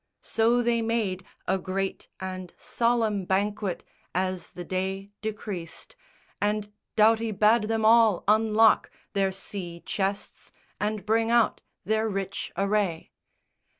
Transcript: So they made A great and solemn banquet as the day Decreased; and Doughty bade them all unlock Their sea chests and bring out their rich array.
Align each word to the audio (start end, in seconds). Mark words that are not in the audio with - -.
So 0.23 0.63
they 0.63 0.81
made 0.81 1.23
A 1.47 1.59
great 1.59 2.07
and 2.19 2.55
solemn 2.57 3.23
banquet 3.23 3.83
as 4.15 4.53
the 4.53 4.63
day 4.63 5.11
Decreased; 5.21 5.95
and 6.41 6.71
Doughty 6.95 7.29
bade 7.31 7.65
them 7.65 7.85
all 7.85 8.23
unlock 8.27 8.89
Their 9.13 9.31
sea 9.31 9.83
chests 9.85 10.51
and 10.79 11.05
bring 11.05 11.29
out 11.29 11.61
their 11.85 12.09
rich 12.09 12.51
array. 12.57 13.11